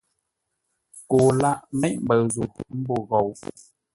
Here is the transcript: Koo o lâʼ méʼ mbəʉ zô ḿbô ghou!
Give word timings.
Koo 1.09 1.25
o 1.29 1.37
lâʼ 1.41 1.59
méʼ 1.79 1.93
mbəʉ 2.03 2.19
zô 2.33 2.43
ḿbô 2.77 2.95
ghou! 3.09 3.29